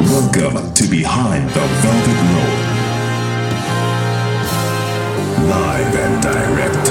Welcome 0.00 0.72
to 0.74 0.86
Behind 0.86 1.50
the 1.50 1.58
Velvet 1.58 2.20
Rope. 2.30 2.62
Live 5.50 5.94
and 5.96 6.22
direct. 6.22 6.86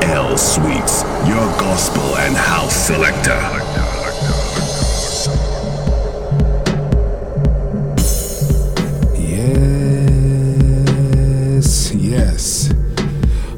PL 0.00 0.38
Sweets, 0.38 1.02
your 1.26 1.46
gospel 1.58 2.16
and 2.18 2.36
house 2.36 2.76
selector. 2.76 3.32
Yes, 11.56 11.92
yes. 11.92 12.72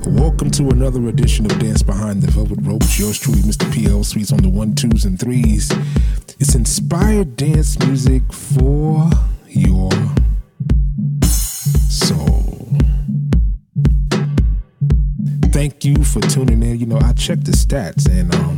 Welcome 0.07 0.51
to 0.53 0.71
another 0.71 1.07
edition 1.09 1.45
of 1.45 1.59
Dance 1.59 1.83
Behind 1.83 2.23
the 2.23 2.31
Velvet 2.31 2.61
Ropes. 2.63 2.99
Yours 2.99 3.19
truly, 3.19 3.41
Mr. 3.43 3.71
PL 3.71 4.05
Sweets 4.05 4.33
on 4.33 4.39
the 4.39 4.49
one, 4.49 4.75
twos, 4.75 5.05
and 5.05 5.21
threes. 5.21 5.71
It's 6.41 6.55
inspired 6.55 7.35
dance 7.35 7.77
music 7.81 8.23
for 8.33 9.11
your 9.49 9.91
soul. 11.25 12.69
Thank 15.53 15.85
you 15.85 16.05
for 16.05 16.21
tuning 16.21 16.63
in. 16.63 16.79
You 16.79 16.87
know, 16.87 17.01
I 17.03 17.13
checked 17.15 17.45
the 17.45 17.51
stats 17.51 18.09
and 18.09 18.33
um, 18.37 18.57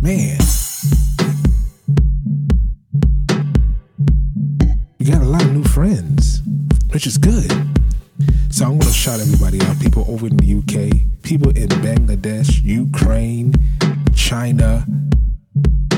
man. 0.00 0.40
You 4.98 5.12
got 5.12 5.22
a 5.22 5.26
lot 5.26 5.44
of 5.44 5.52
new 5.52 5.62
friends, 5.62 6.42
which 6.90 7.06
is 7.06 7.16
good. 7.16 7.48
So 8.50 8.64
I'm 8.64 8.78
gonna 8.78 8.92
shout 8.92 9.20
everybody 9.20 9.60
out. 9.62 9.78
People 9.78 10.04
over 10.08 10.26
in 10.26 10.36
the 10.36 10.58
UK, 10.58 11.22
people 11.22 11.50
in 11.50 11.68
Bangladesh, 11.68 12.60
Ukraine, 12.64 13.54
China, 14.16 14.84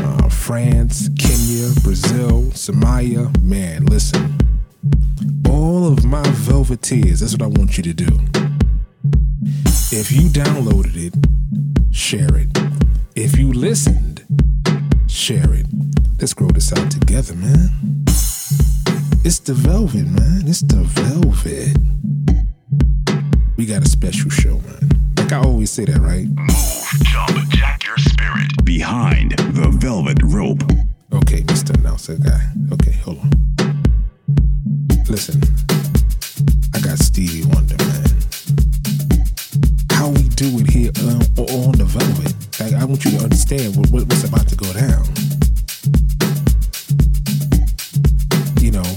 uh, 0.06 0.28
France, 0.28 1.08
Kenya, 1.18 1.68
Brazil, 1.82 2.42
Somalia. 2.52 3.30
Man, 3.42 3.86
listen. 3.86 4.38
All 5.48 5.86
of 5.86 6.04
my 6.04 6.22
Velveteers, 6.22 7.20
that's 7.20 7.32
what 7.32 7.42
I 7.42 7.46
want 7.46 7.76
you 7.76 7.82
to 7.84 7.94
do. 7.94 8.20
If 9.92 10.12
you 10.12 10.28
downloaded 10.28 10.96
it, 10.96 11.14
share 11.94 12.36
it. 12.36 12.48
If 13.14 13.38
you 13.38 13.52
listened, 13.52 14.24
share 15.08 15.52
it. 15.54 15.66
Let's 16.20 16.34
grow 16.34 16.48
this 16.48 16.72
out 16.72 16.90
together, 16.90 17.34
man. 17.34 17.70
It's 19.24 19.40
the 19.40 19.54
Velvet, 19.54 20.06
man. 20.06 20.42
It's 20.46 20.60
the 20.60 20.82
Velvet. 20.82 21.76
We 23.56 23.66
got 23.66 23.82
a 23.82 23.88
special 23.88 24.30
show, 24.30 24.58
man. 24.58 24.90
Like 25.16 25.32
I 25.32 25.38
always 25.38 25.70
say 25.70 25.84
that, 25.86 25.98
right? 25.98 26.26
Move, 26.26 26.56
jack 27.02 27.55
spirit. 27.98 28.64
Behind 28.64 29.32
the 29.32 29.68
Velvet 29.70 30.18
Rope. 30.22 30.62
Okay, 31.12 31.42
Mr. 31.42 31.74
Announcer 31.78 32.16
guy. 32.16 32.42
Okay, 32.72 32.92
hold 32.92 33.18
on. 33.18 33.30
Listen, 35.08 35.40
I 36.74 36.80
got 36.80 36.98
Stevie 36.98 37.46
Wonder, 37.48 37.76
man. 37.78 38.04
How 39.92 40.08
we 40.08 40.28
do 40.30 40.58
it 40.60 40.68
here 40.70 40.90
um, 41.06 41.22
on 41.48 41.72
the 41.78 41.86
Velvet. 41.86 42.34
Like, 42.60 42.74
I 42.74 42.84
want 42.84 43.04
you 43.04 43.12
to 43.12 43.24
understand 43.24 43.76
what, 43.76 43.90
what's 43.90 44.24
about 44.24 44.48
to 44.48 44.56
go 44.56 44.72
down. 44.72 45.06
You 48.60 48.72
know, 48.72 48.88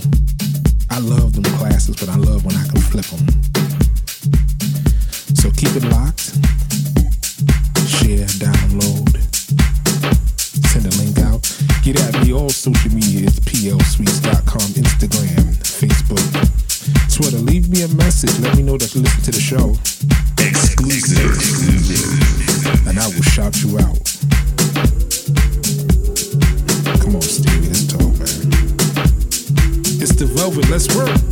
I 0.89 0.99
love 0.99 1.33
them 1.33 1.43
classes, 1.57 1.95
but 1.95 2.09
I 2.09 2.15
love 2.15 2.45
when 2.45 2.55
I 2.55 2.65
can 2.67 2.81
flip 2.81 3.05
them. 3.05 3.25
So 5.35 5.51
keep 5.51 5.75
it 5.75 5.83
locked. 5.89 6.28
Share, 8.09 8.25
download, 8.41 9.21
send 10.65 10.83
a 10.83 10.89
link 10.97 11.19
out. 11.19 11.45
Get 11.83 12.01
at 12.01 12.25
me 12.25 12.33
all 12.33 12.49
social 12.49 12.91
media. 12.91 13.27
It's 13.27 13.39
plsweets.com, 13.39 14.67
Instagram, 14.81 15.53
Facebook, 15.61 16.25
Twitter. 17.15 17.37
Leave 17.37 17.69
me 17.69 17.83
a 17.83 17.87
message. 17.89 18.35
Let 18.39 18.57
me 18.57 18.63
know 18.63 18.77
that 18.77 18.95
you 18.95 19.01
listen 19.01 19.21
to 19.25 19.31
the 19.31 19.39
show, 19.39 19.77
Exclusive. 20.43 21.37
and 22.87 22.97
I 22.97 23.05
will 23.05 23.21
shout 23.29 23.61
you 23.61 23.77
out. 23.77 24.01
Come 27.03 27.15
on, 27.15 27.21
Stevie, 27.21 27.67
let's 27.67 27.85
talk, 27.85 28.01
man. 28.01 28.49
It's 30.01 30.15
the 30.15 30.25
Velvet. 30.25 30.67
Let's 30.71 30.89
work. 30.95 31.28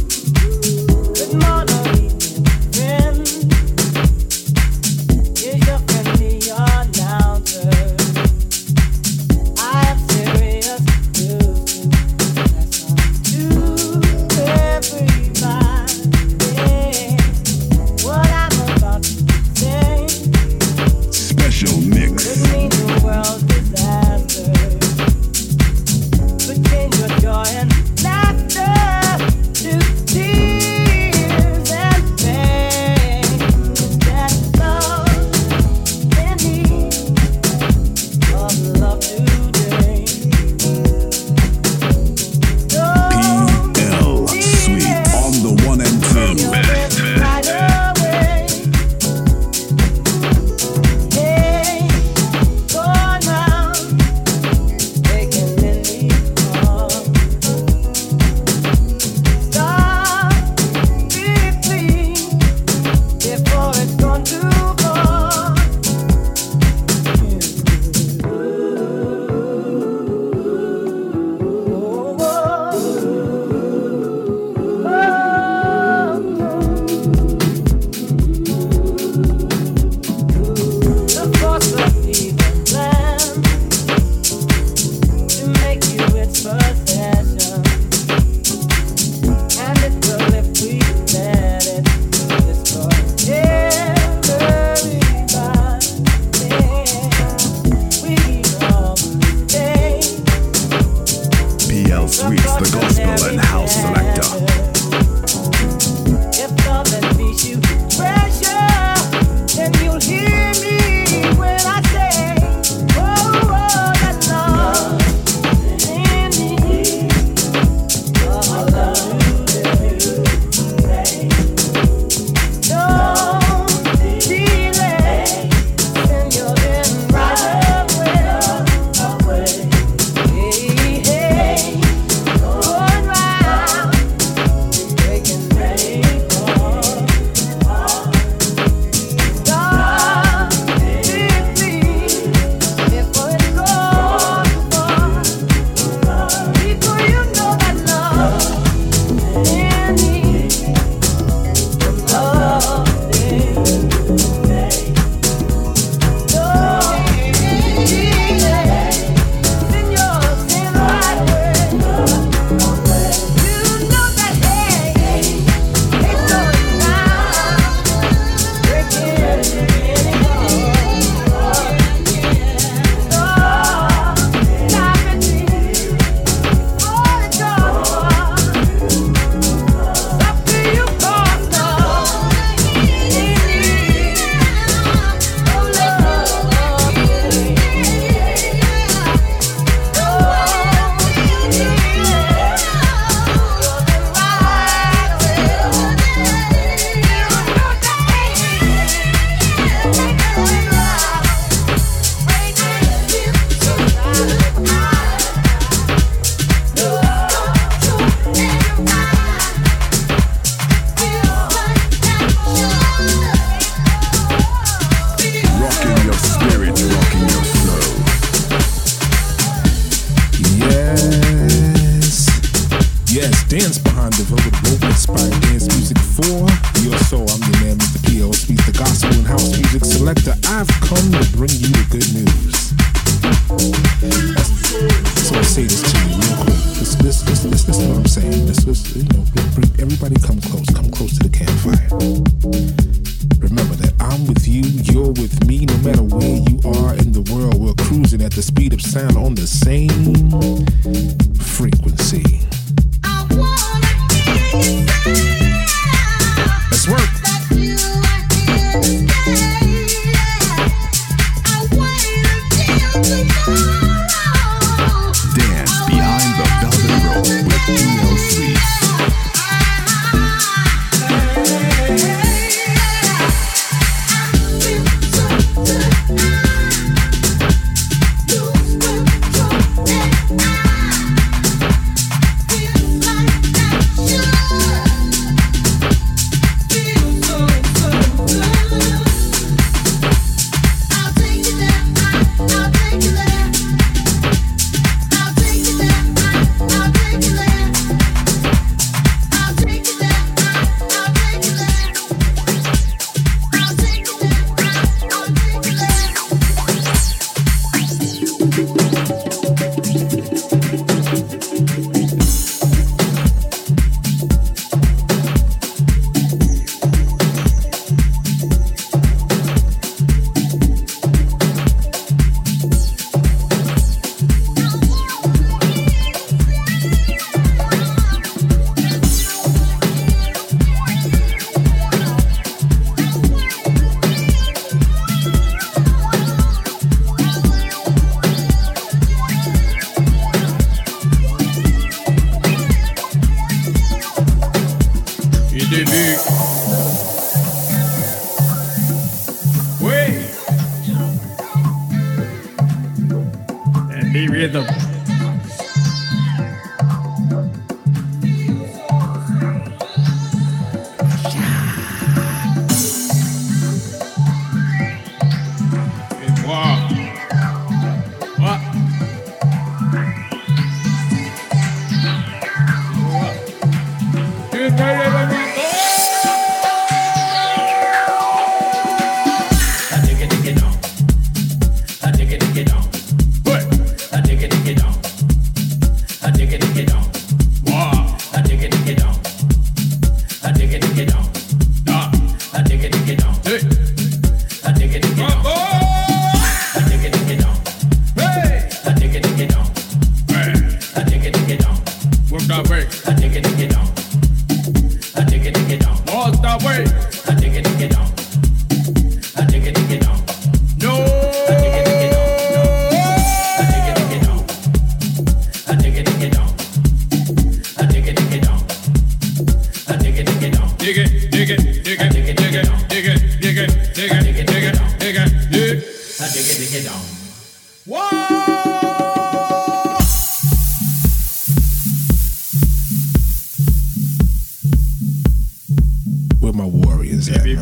Where 436.40 436.54
my 436.54 436.66
warriors 436.66 437.30
at, 437.30 437.46
man? 437.46 437.58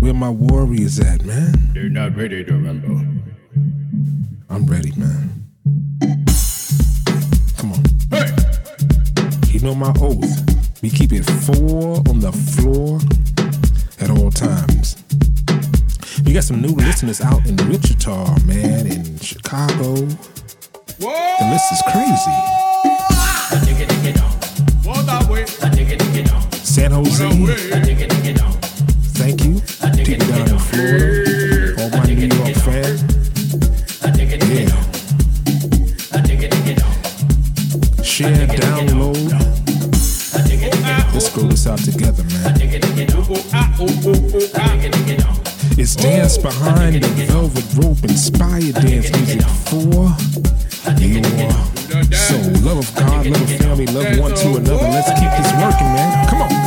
Where 0.00 0.12
my 0.12 0.28
warriors 0.28 1.00
at, 1.00 1.24
man? 1.24 1.70
They're 1.72 1.88
not 1.88 2.16
ready 2.16 2.44
to 2.44 2.52
rumble. 2.52 3.00
I'm 4.50 4.66
ready, 4.66 4.92
man. 4.96 5.48
Come 7.56 7.72
on. 7.72 7.82
Hey! 8.10 8.30
You 9.48 9.60
know 9.60 9.74
my 9.74 9.94
oath. 10.02 10.82
We 10.82 10.90
keep 10.90 11.12
it 11.12 11.22
four 11.22 12.02
on 12.10 12.20
the 12.20 12.32
floor 12.32 13.00
at 14.00 14.10
all 14.10 14.30
times. 14.30 15.01
We 16.24 16.32
got 16.32 16.44
some 16.44 16.60
new 16.60 16.74
listeners 16.74 17.20
out 17.20 17.46
in 17.46 17.56
Wichita, 17.68 18.38
man, 18.46 18.86
in 18.86 19.18
Chicago. 19.18 20.06
Whoa! 21.00 21.36
The 21.38 21.50
list 21.50 21.72
is 21.72 21.82
crazy. 21.90 22.36
San 26.64 26.92
Jose. 26.92 27.28
Thank 29.14 29.44
you. 29.44 29.61
It's 45.82 45.96
dance 45.96 46.38
behind 46.38 47.02
the 47.02 47.08
velvet 47.26 47.64
rope, 47.74 48.04
inspired 48.04 48.74
dance 48.76 49.10
music 49.10 49.42
for 49.66 49.82
your 49.82 51.24
soul. 52.14 52.52
Love 52.62 52.78
of 52.78 52.94
God, 52.94 53.26
love 53.26 53.42
of 53.42 53.50
family, 53.58 53.86
love 53.86 54.16
one 54.16 54.32
to 54.32 54.48
another. 54.58 54.76
Let's 54.76 55.10
keep 55.18 55.28
this 55.32 55.52
working, 55.60 55.90
man. 55.92 56.28
Come 56.28 56.42
on. 56.42 56.61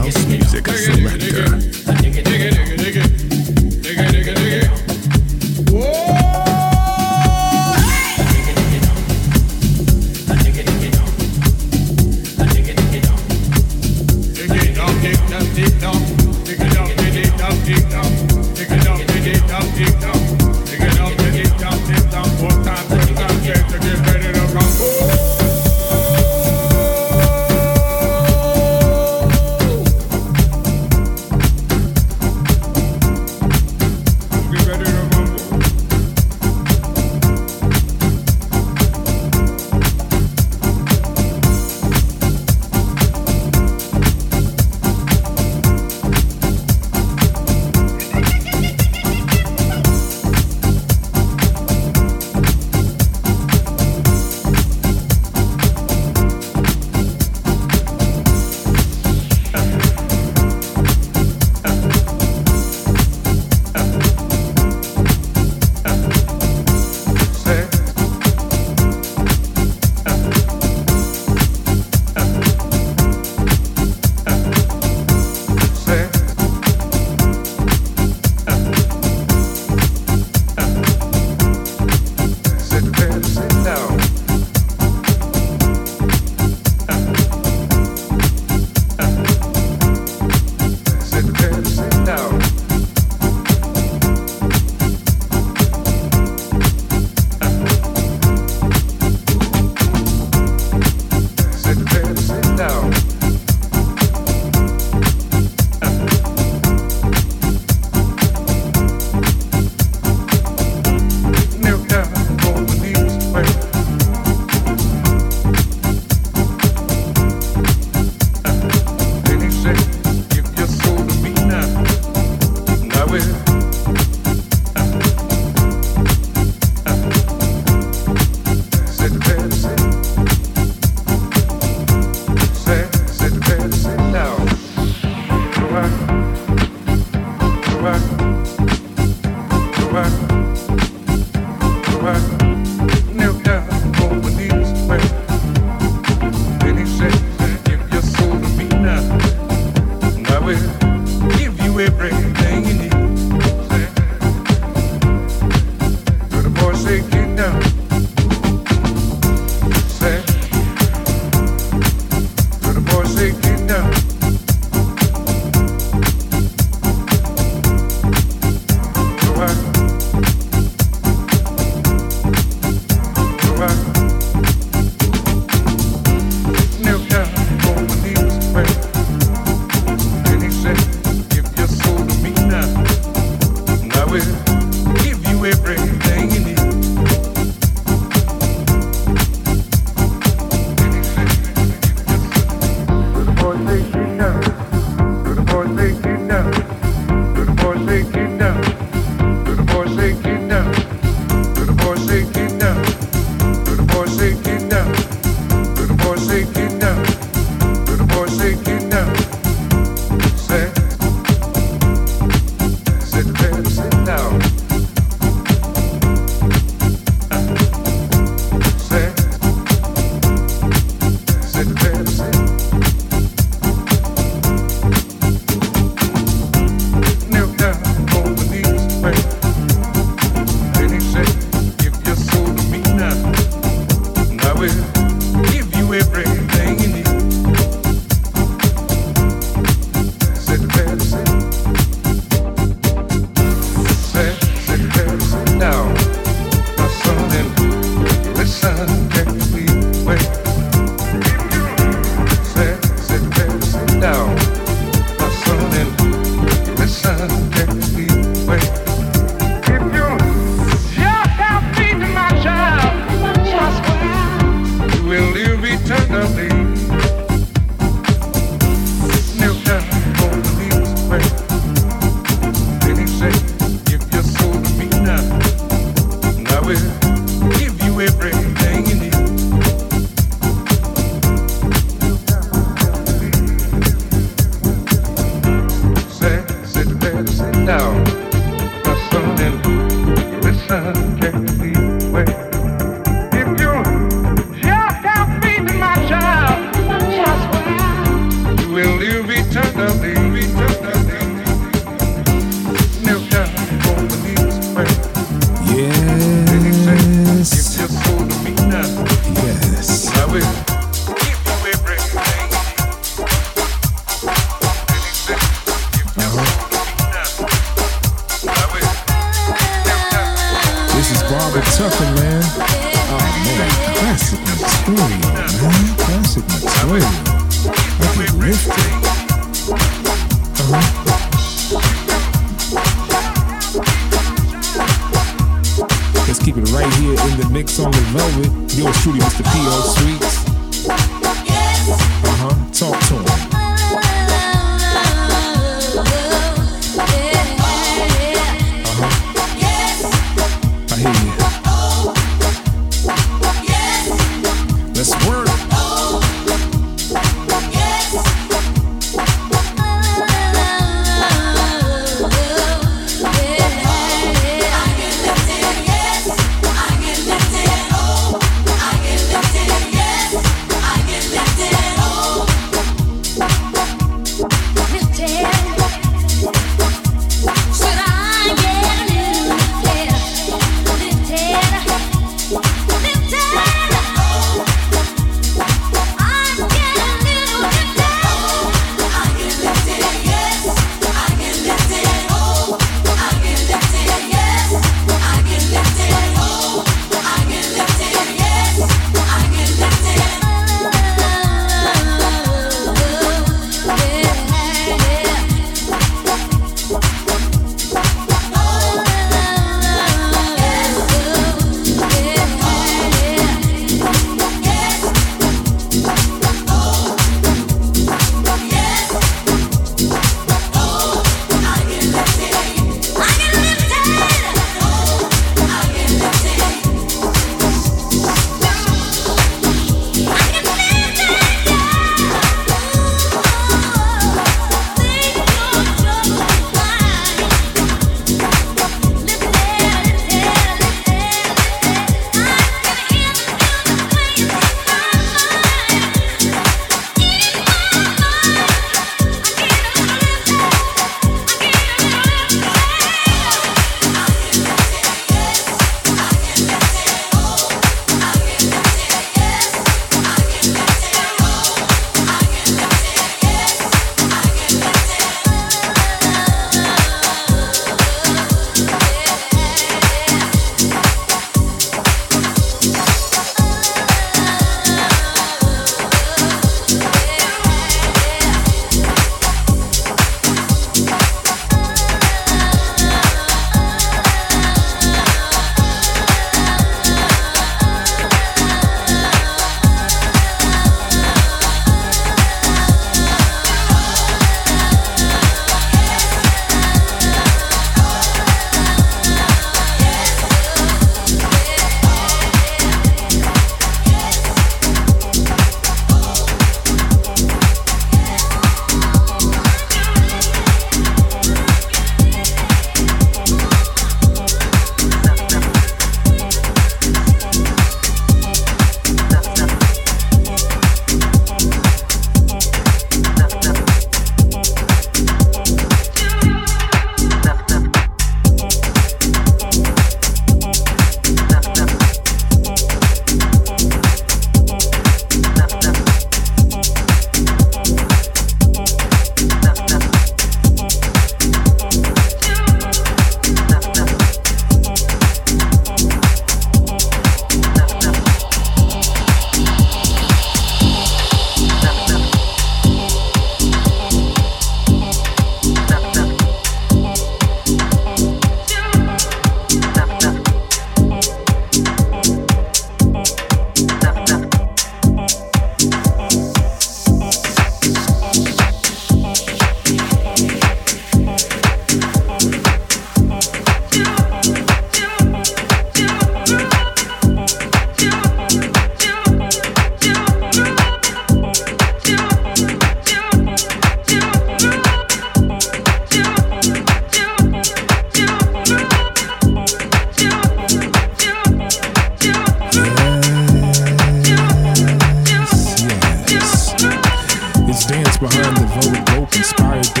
behind 598.21 598.55
the 598.55 598.65
velvet 598.67 599.09
rope, 599.17 599.35
inspired 599.35 600.00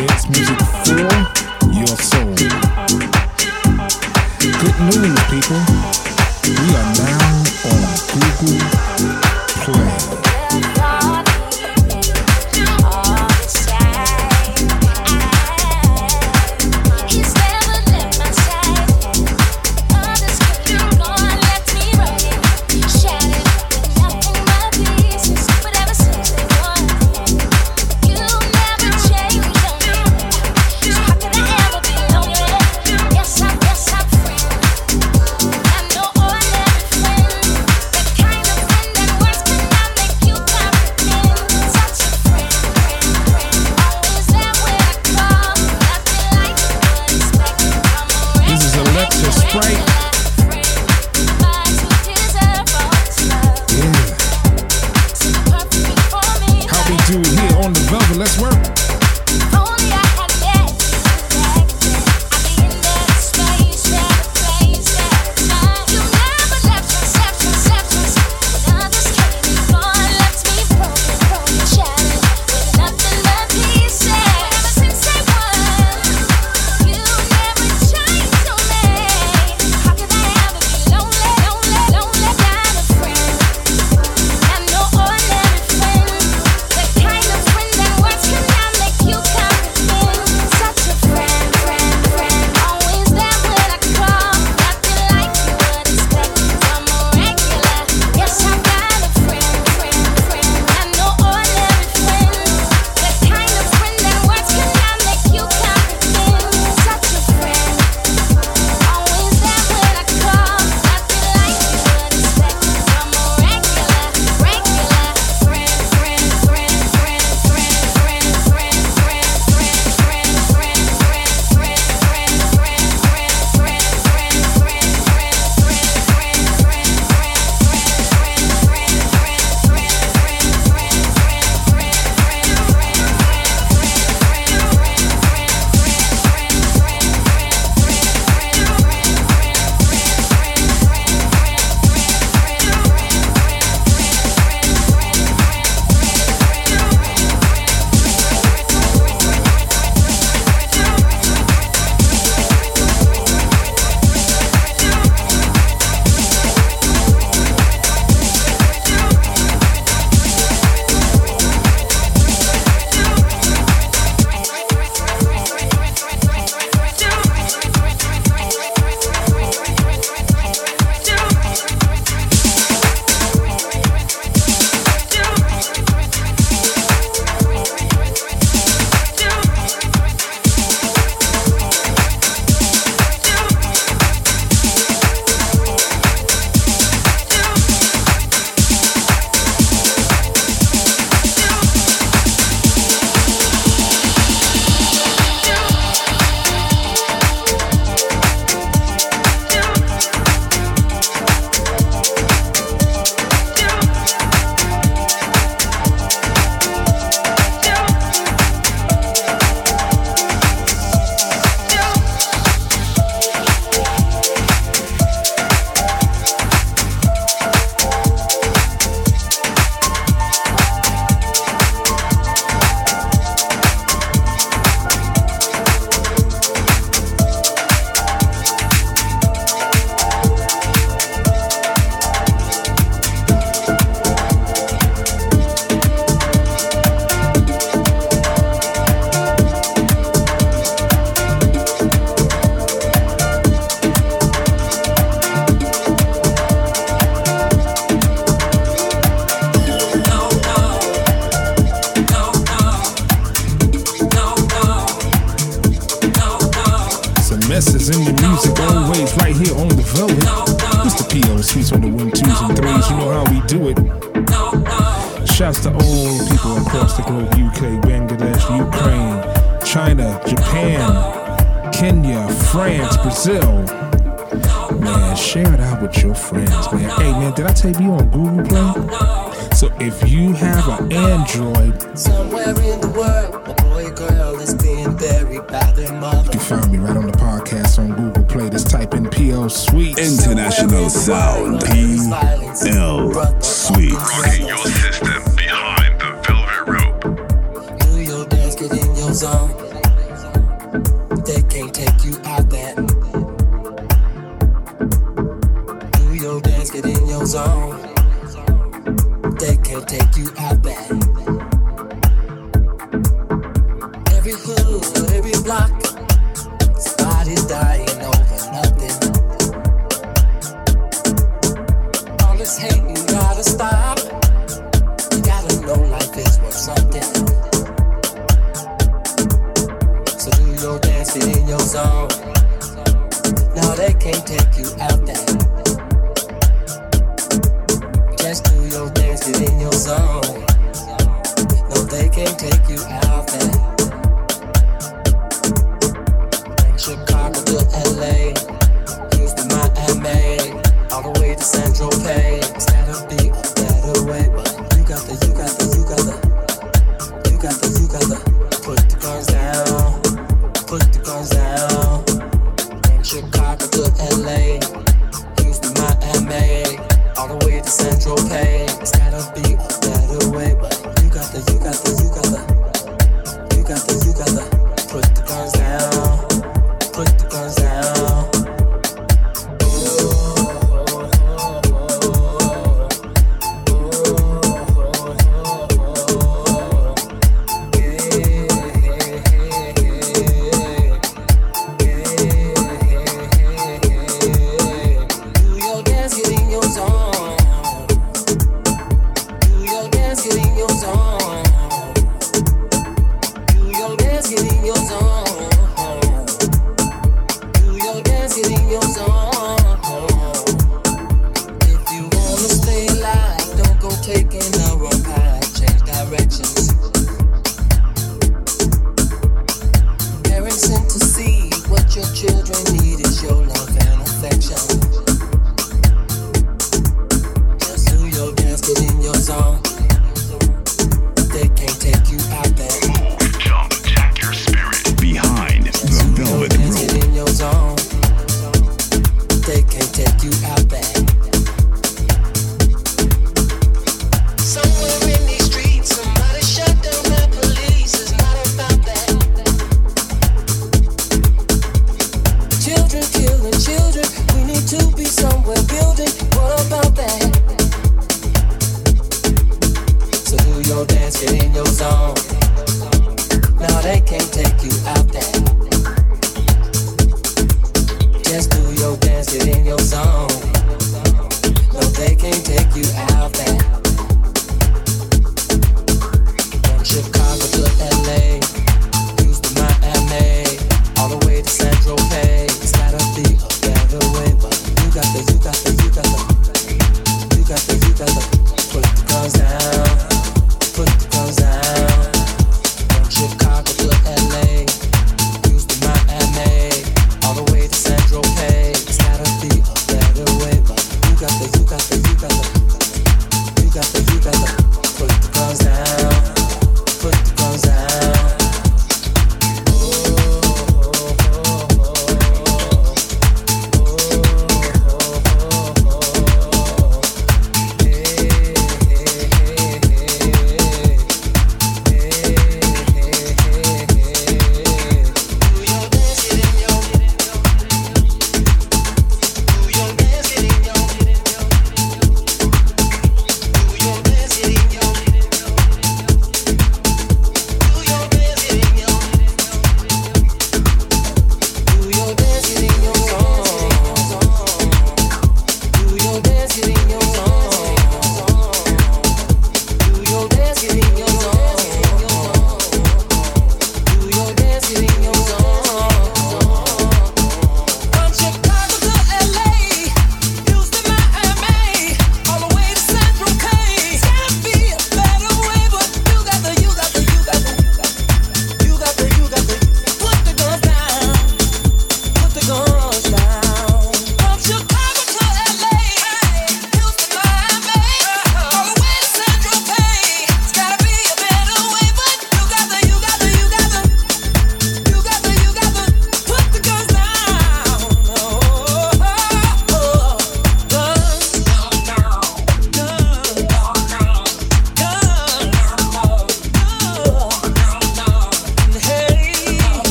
my 277.51 277.57
tape, 277.57 277.79
you 277.81 277.91
on 277.91 278.09
Google 278.09 278.45
Play? 278.45 279.49
So 279.55 279.69
if 279.79 280.09
you 280.09 280.33
have 280.33 280.79
an 280.79 280.93
Android, 280.93 281.97
somewhere 281.97 282.49
in 282.49 282.81
the 282.81 282.93
world, 282.97 283.47
a 283.47 283.53
boy 283.63 283.87
or 283.87 283.91
girl 283.91 284.39
is 284.39 284.53
being 284.55 284.95
buried 284.95 285.45
by 285.47 285.71
their 285.73 285.93
mother. 285.99 286.23
You 286.25 286.31
can 286.31 286.39
find 286.39 286.71
me 286.71 286.77
right 286.79 286.95
on 286.95 287.07
the 287.07 287.17
podcast 287.17 287.77
on 287.79 287.95
Google 287.95 288.23
Play. 288.25 288.49
Just 288.49 288.69
type 288.69 288.93
in 288.93 289.09
PL 289.09 289.49
Sweet 289.49 289.97
International 289.97 290.83
in 290.83 290.89
Sound. 290.89 291.60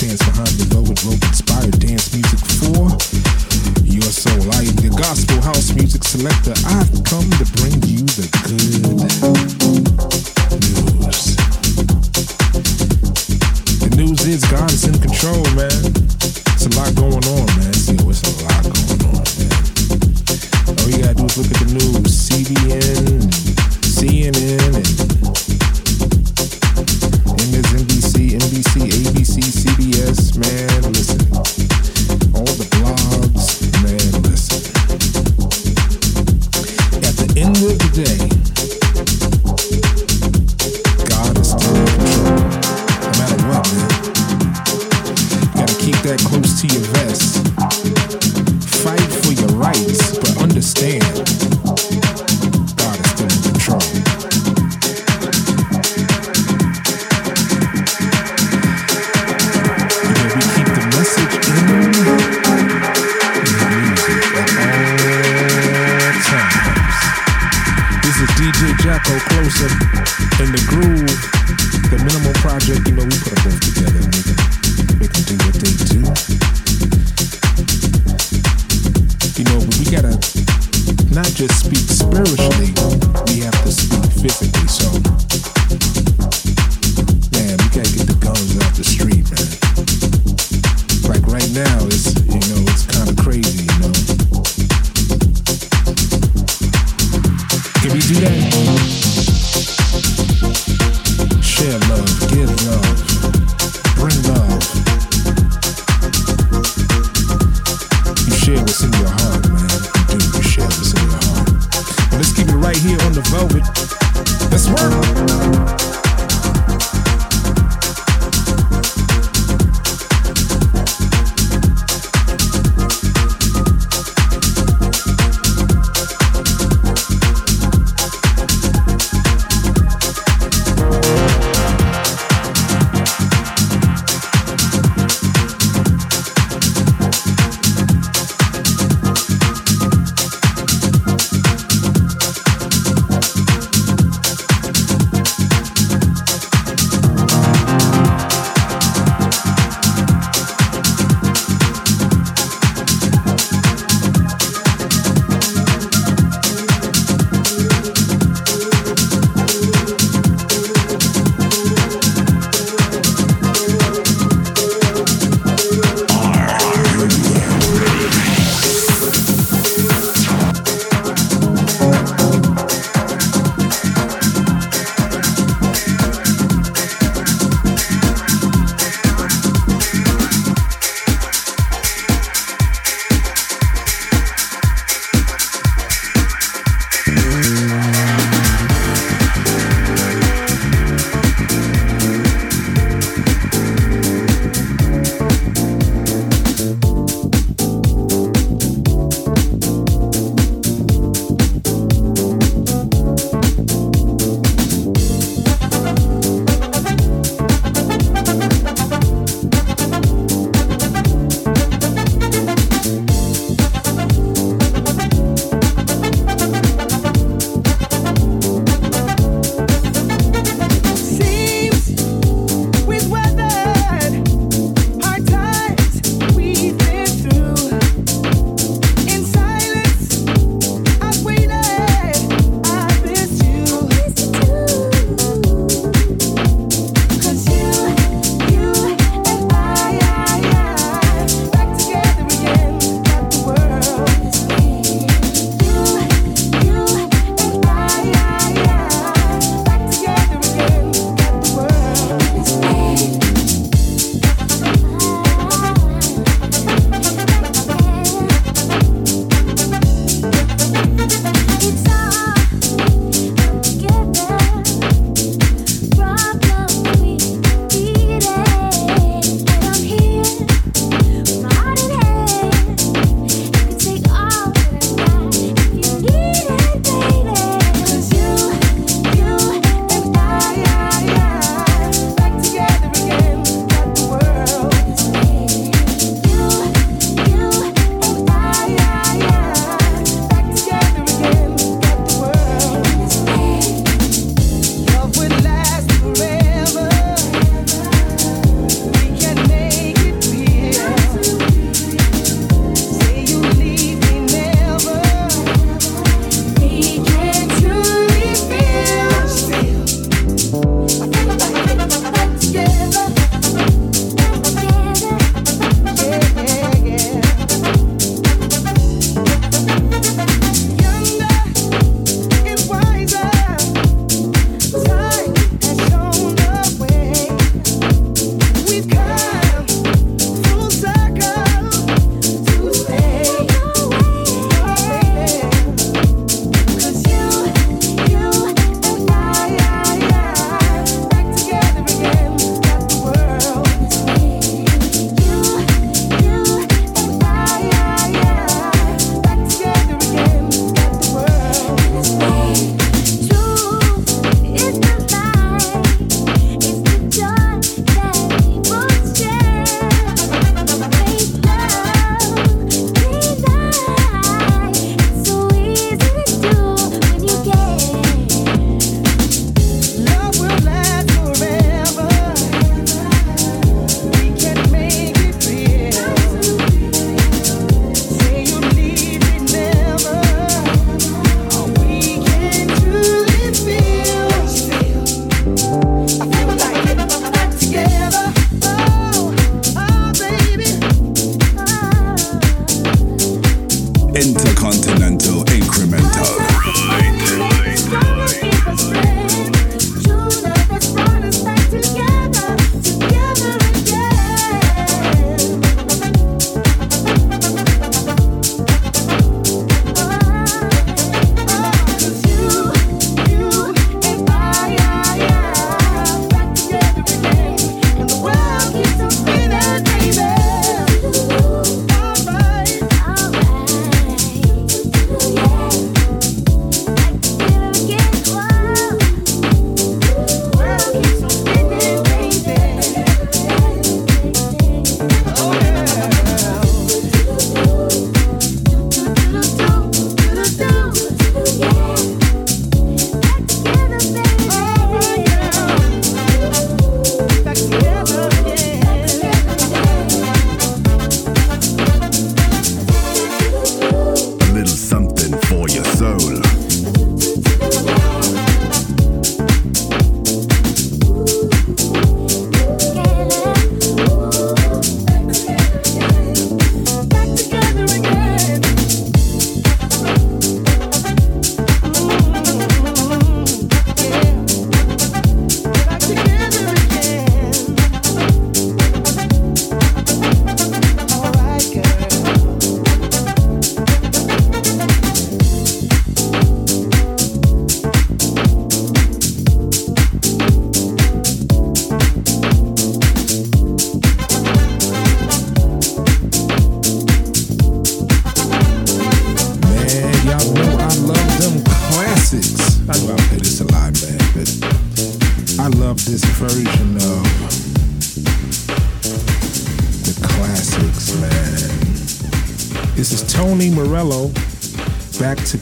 Dance 0.00 0.24
behind 0.24 0.48
the 0.56 0.64
velvet 0.74 1.04
rope 1.04 1.49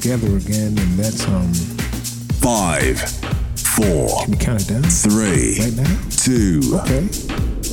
together 0.09 0.37
again, 0.39 0.69
and 0.79 0.99
that's 0.99 1.27
um. 1.29 1.53
Five, 2.41 2.99
four, 3.59 4.23
Can 4.23 4.31
we 4.31 4.37
count 4.39 4.63
it 4.63 4.69
down? 4.69 4.83
three, 4.85 5.59
Right 5.61 5.77
now? 5.77 5.99
two, 6.09 6.61
Okay. 6.81 7.05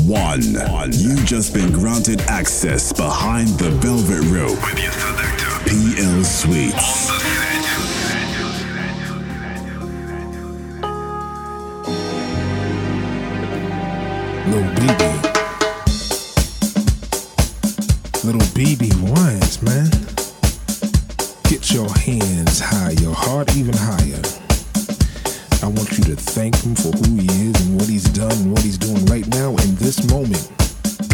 one. 0.04 0.42
You 0.92 1.16
just 1.24 1.54
been 1.54 1.72
granted 1.72 2.20
access 2.24 2.92
behind 2.92 3.05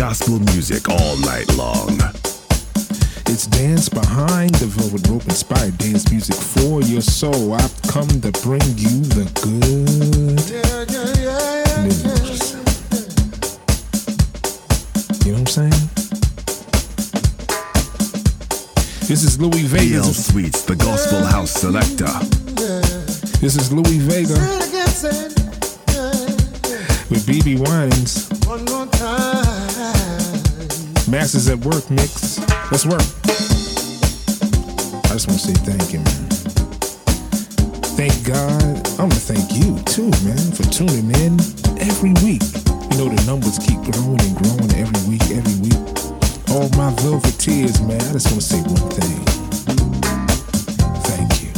Gospel 0.02 0.40
music 0.40 0.90
all 0.90 1.16
night 1.18 1.48
long. 1.56 2.00
It's 3.28 3.46
dance 3.46 3.88
behind 3.88 4.56
the 4.56 4.66
velvet 4.66 5.08
rope, 5.08 5.24
inspired 5.26 5.78
dance 5.78 6.10
music 6.10 6.36
for 6.36 6.82
your 6.82 7.02
soul. 7.02 7.54
I've 7.54 7.80
come 7.84 8.08
to 8.10 8.32
bring 8.42 8.64
you 8.82 9.06
the 9.14 9.30
good 9.46 9.62
news. 9.78 10.50
You 15.24 15.34
know 15.34 15.38
what 15.38 15.42
I'm 15.42 15.46
saying? 15.46 15.90
This 19.08 19.24
is 19.24 19.40
Louie 19.40 19.68
Vega. 19.68 20.02
PL 20.02 20.14
Sweets, 20.14 20.64
the 20.66 20.78
Gospel 20.78 21.24
House 21.24 21.52
Selector. 21.52 22.10
This 23.38 23.56
is 23.56 23.72
Louie 23.72 24.00
Vega 24.00 24.34
with 27.08 27.24
BeBe 27.28 27.60
Winans. 27.60 28.32
Masters 31.12 31.50
at 31.50 31.60
Work 31.66 31.92
mix. 31.92 32.40
Let's 32.72 32.86
work. 32.86 33.04
I 35.04 35.12
just 35.12 35.28
want 35.28 35.42
to 35.42 35.46
say 35.46 35.54
thank 35.68 35.92
you, 35.92 36.00
man. 36.00 36.30
Thank 38.00 38.16
God. 38.24 38.80
I'm 38.96 39.10
gonna 39.12 39.20
thank 39.20 39.52
you 39.52 39.76
too, 39.92 40.08
man, 40.24 40.40
for 40.56 40.64
tuning 40.72 41.12
in 41.20 41.36
every 41.84 42.16
week. 42.24 42.42
You 42.88 42.96
know 42.96 43.12
the 43.12 43.22
numbers 43.28 43.60
keep 43.60 43.84
growing 43.92 44.24
and 44.24 44.40
growing 44.40 44.72
every 44.80 45.04
week, 45.12 45.28
every 45.36 45.60
week. 45.60 45.84
All 46.48 46.72
my 46.80 46.96
velveteers, 47.04 47.86
man. 47.86 48.00
I 48.00 48.14
just 48.16 48.32
want 48.32 48.40
to 48.40 48.48
say 48.48 48.62
one 48.64 48.88
thing. 48.96 49.20
Thank 51.12 51.44
you. 51.44 51.52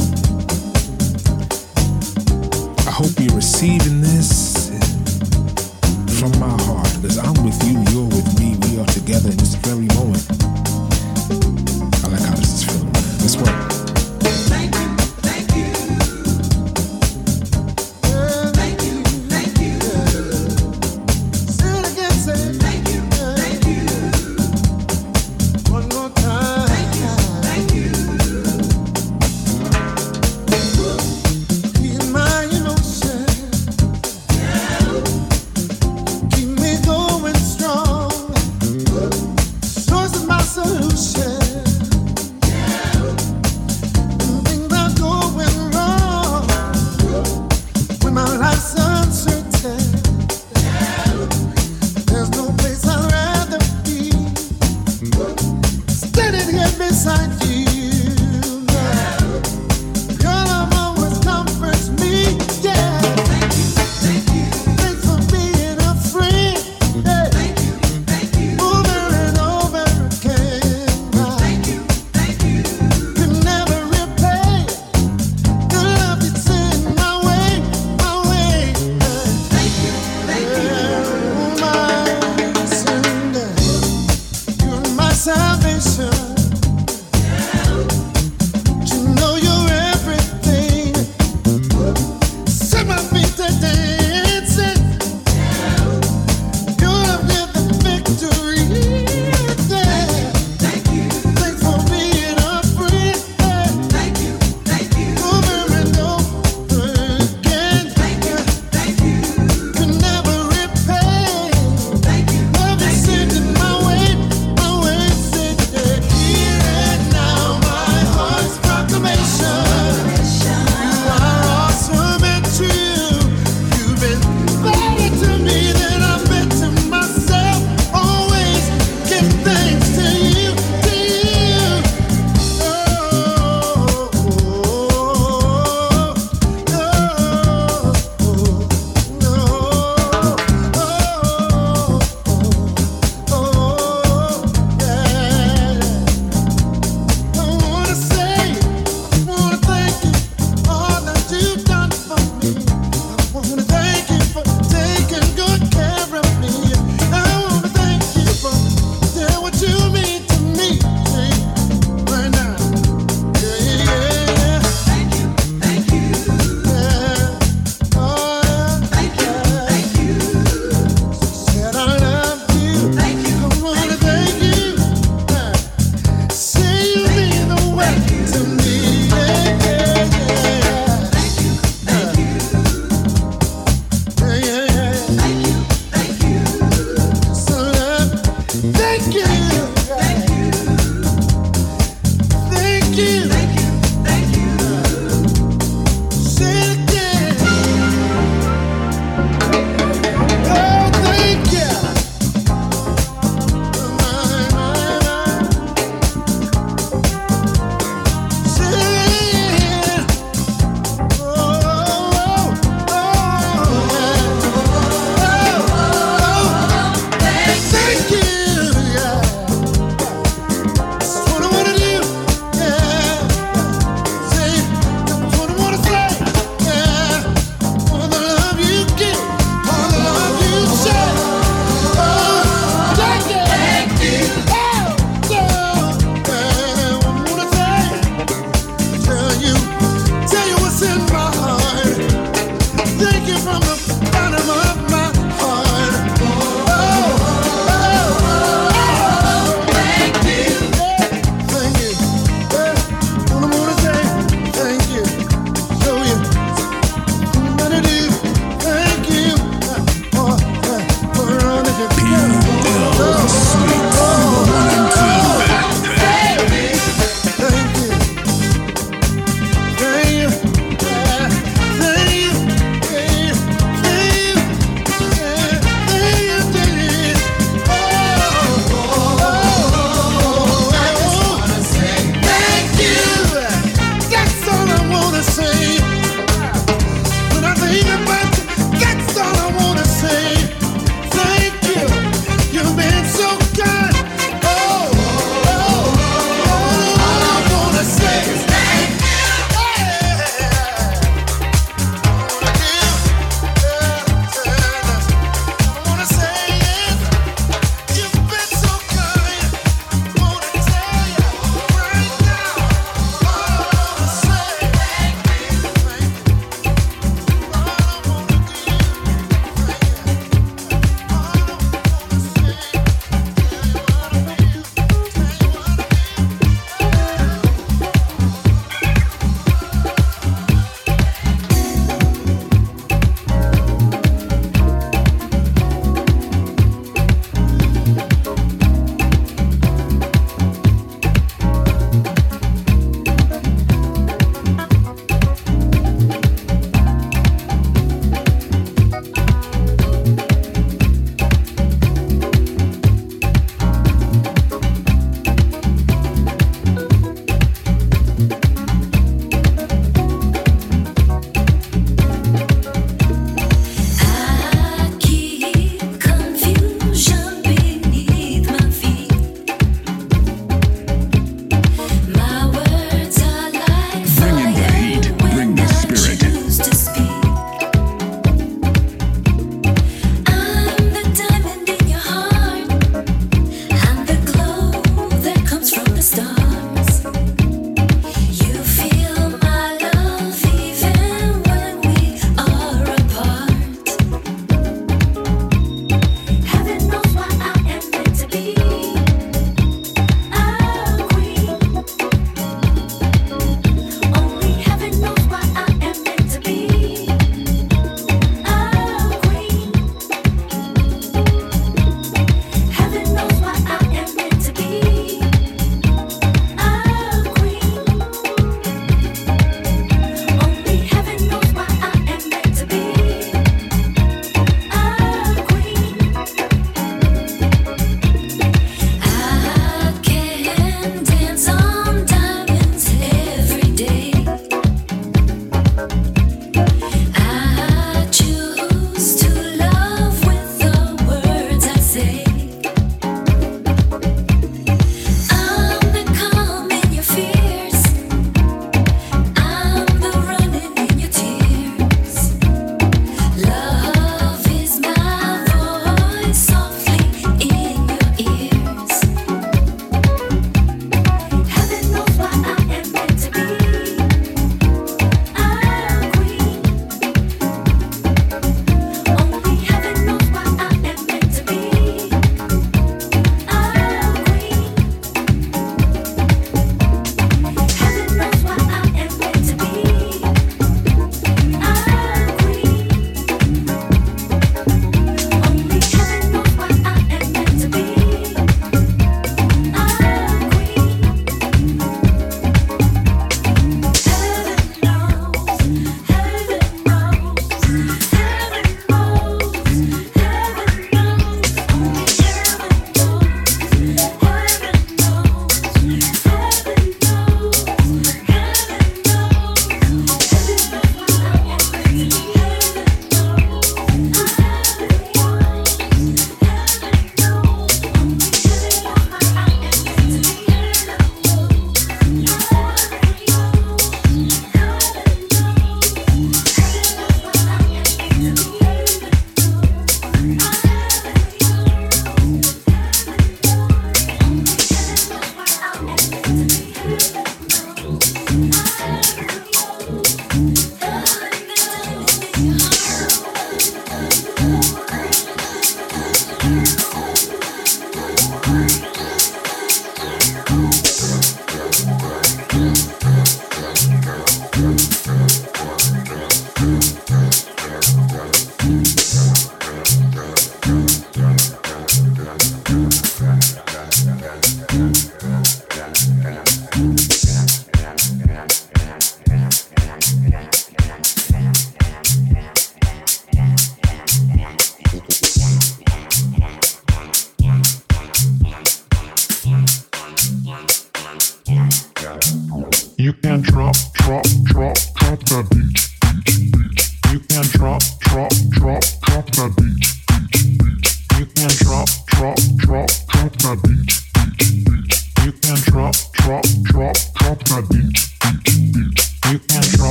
I 2.88 2.90
hope 2.90 3.14
you're 3.22 3.36
receiving 3.36 4.00
this 4.00 4.74
from 6.18 6.34
my 6.40 6.53
together 9.04 9.30
in 9.30 9.36
this 9.36 9.54
very 9.56 9.86
moment. 9.88 10.33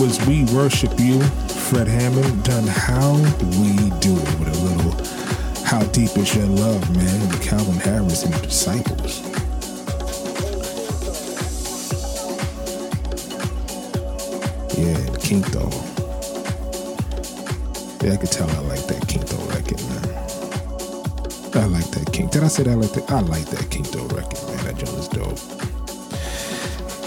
Was 0.00 0.24
We 0.26 0.44
Worship 0.54 0.98
You, 0.98 1.22
Fred 1.68 1.88
Hammond, 1.88 2.44
done 2.44 2.66
How 2.66 3.12
We 3.60 3.90
Do 4.00 4.16
It 4.16 4.38
with 4.38 4.48
a 4.48 4.58
little 4.64 5.64
How 5.64 5.82
Deep 5.92 6.16
Is 6.16 6.34
Your 6.34 6.46
Love, 6.46 6.96
man, 6.96 7.28
with 7.28 7.42
Calvin 7.42 7.76
Harris 7.76 8.24
and 8.24 8.34
the 8.34 8.46
Disciples. 8.46 9.22
Yeah, 14.76 14.96
Quinto. 15.24 15.70
Yeah, 18.04 18.12
I 18.12 18.16
could 18.16 18.30
tell 18.30 18.50
I 18.50 18.58
like 18.68 18.86
that 18.86 19.06
Quinto 19.08 19.36
record, 19.46 19.80
man. 19.88 20.26
I 21.54 21.66
like 21.66 21.90
that 21.92 22.12
King. 22.12 22.28
Did 22.28 22.44
I 22.44 22.48
say 22.48 22.64
that 22.64 22.72
I 22.72 22.74
like 22.74 22.92
that? 22.92 23.10
I 23.10 23.20
like 23.20 23.46
that 23.46 23.70
Quinto 23.70 24.04
record, 24.14 24.42
man. 24.48 24.64
That 24.64 24.76
joint 24.76 24.98
is 24.98 25.08
dope. 25.08 25.55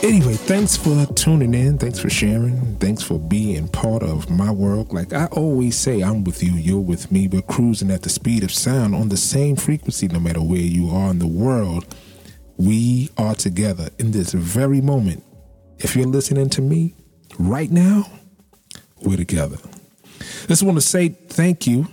Anyway, 0.01 0.33
thanks 0.33 0.77
for 0.77 1.05
tuning 1.07 1.53
in. 1.53 1.77
Thanks 1.77 1.99
for 1.99 2.09
sharing. 2.09 2.77
Thanks 2.77 3.03
for 3.03 3.19
being 3.19 3.67
part 3.67 4.01
of 4.01 4.29
my 4.29 4.49
world. 4.49 4.93
Like 4.93 5.11
I 5.11 5.25
always 5.25 5.77
say, 5.77 6.01
I'm 6.01 6.23
with 6.23 6.41
you, 6.41 6.53
you're 6.53 6.79
with 6.79 7.11
me. 7.11 7.27
We're 7.27 7.41
cruising 7.41 7.91
at 7.91 8.03
the 8.03 8.09
speed 8.09 8.43
of 8.43 8.51
sound 8.51 8.95
on 8.95 9.09
the 9.09 9.17
same 9.17 9.57
frequency, 9.57 10.07
no 10.07 10.19
matter 10.21 10.41
where 10.41 10.57
you 10.59 10.89
are 10.89 11.11
in 11.11 11.19
the 11.19 11.27
world. 11.27 11.85
We 12.55 13.09
are 13.17 13.35
together 13.35 13.89
in 13.99 14.11
this 14.11 14.31
very 14.31 14.79
moment. 14.79 15.21
If 15.79 15.97
you're 15.97 16.07
listening 16.07 16.49
to 16.51 16.61
me 16.61 16.95
right 17.37 17.69
now, 17.69 18.09
we're 19.01 19.17
together. 19.17 19.57
Just 20.47 20.63
want 20.63 20.77
to 20.77 20.81
say 20.81 21.09
thank 21.09 21.67
you 21.67 21.87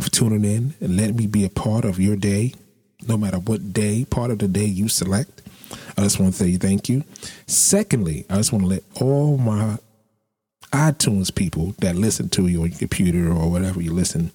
for 0.00 0.10
tuning 0.10 0.44
in 0.44 0.74
and 0.80 0.96
letting 0.96 1.16
me 1.16 1.28
be 1.28 1.44
a 1.44 1.50
part 1.50 1.84
of 1.84 2.00
your 2.00 2.16
day, 2.16 2.54
no 3.06 3.16
matter 3.16 3.38
what 3.38 3.72
day, 3.72 4.04
part 4.04 4.32
of 4.32 4.40
the 4.40 4.48
day 4.48 4.64
you 4.64 4.88
select. 4.88 5.42
I 5.96 6.02
just 6.02 6.18
want 6.18 6.34
to 6.34 6.38
say 6.38 6.56
thank 6.56 6.88
you. 6.88 7.04
Secondly, 7.46 8.26
I 8.28 8.36
just 8.36 8.52
want 8.52 8.64
to 8.64 8.68
let 8.68 8.82
all 9.00 9.38
my 9.38 9.78
iTunes 10.72 11.32
people 11.34 11.74
that 11.78 11.94
listen 11.94 12.28
to 12.30 12.48
you 12.48 12.62
on 12.62 12.70
your 12.70 12.78
computer 12.78 13.30
or 13.32 13.50
whatever 13.50 13.80
you 13.80 13.92
listen, 13.92 14.32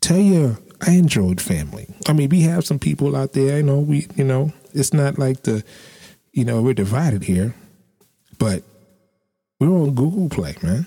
tell 0.00 0.18
your 0.18 0.58
Android 0.86 1.40
family. 1.40 1.86
I 2.08 2.14
mean, 2.14 2.30
we 2.30 2.42
have 2.42 2.64
some 2.64 2.78
people 2.78 3.14
out 3.14 3.32
there, 3.32 3.58
you 3.58 3.62
know, 3.62 3.78
we 3.78 4.06
you 4.16 4.24
know, 4.24 4.52
it's 4.72 4.92
not 4.92 5.18
like 5.18 5.42
the 5.42 5.62
you 6.32 6.44
know, 6.44 6.62
we're 6.62 6.74
divided 6.74 7.24
here, 7.24 7.54
but 8.38 8.62
we're 9.60 9.68
on 9.68 9.94
Google 9.94 10.28
Play, 10.28 10.56
man. 10.62 10.86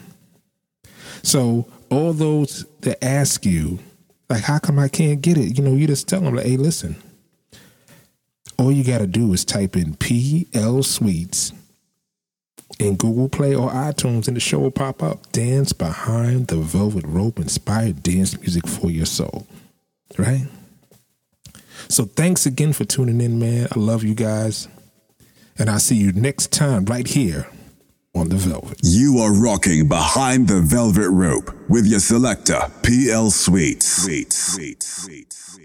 So 1.21 1.67
all 1.89 2.13
those 2.13 2.65
that 2.81 3.03
ask 3.03 3.45
you, 3.45 3.79
like, 4.29 4.43
how 4.43 4.57
come 4.59 4.79
I 4.79 4.88
can't 4.88 5.21
get 5.21 5.38
it? 5.38 5.57
You 5.57 5.63
know, 5.63 5.75
you 5.75 5.88
just 5.88 6.07
tell 6.07 6.21
them, 6.21 6.36
like, 6.36 6.45
hey, 6.45 6.57
listen, 6.57 6.95
all 8.58 8.72
you 8.72 8.84
got 8.84 8.99
to 8.99 9.08
do 9.08 9.34
is 9.34 9.45
type 9.45 9.76
in 9.76 9.95
PL 9.95 10.84
Sweets 10.84 11.51
in 12.80 12.95
Google 12.95 13.30
Play 13.30 13.56
or 13.56 13.70
iTunes, 13.70 14.28
and 14.28 14.36
the 14.36 14.41
show 14.41 14.60
will 14.60 14.72
pop 14.72 15.01
up. 15.01 15.32
Dance 15.32 15.74
behind 15.74 16.47
the 16.47 16.58
velvet 16.58 17.06
rope, 17.06 17.39
inspired 17.39 18.03
dance 18.03 18.38
music 18.39 18.68
for 18.68 18.89
your 18.89 19.06
soul. 19.06 19.47
Right? 20.18 20.47
So 21.88 22.06
thanks 22.06 22.45
again 22.45 22.74
for 22.74 22.86
tuning 22.86 23.22
in, 23.22 23.39
man. 23.39 23.68
I 23.76 23.80
love 23.80 24.03
you 24.03 24.16
guys. 24.16 24.68
And 25.58 25.70
I'll 25.70 25.80
see 25.80 25.95
you 25.95 26.12
next 26.12 26.51
time 26.51 26.86
right 26.86 27.08
here 27.08 27.47
on 28.14 28.30
the 28.30 28.36
Velvet. 28.36 28.80
You 28.84 29.20
are 29.20 29.34
rocking 29.34 29.88
behind 29.88 30.47
the 30.47 30.62
velvet 30.62 31.10
rope 31.10 31.51
with 31.70 31.86
your 31.86 31.99
selector, 31.99 32.60
PL 32.84 33.30
Sweets. 33.32 33.88
Sweets. 33.88 34.36
Sweets. 34.36 34.88
Sweets. 34.88 34.88
Sweets. 34.88 35.38
Sweets. 35.38 35.64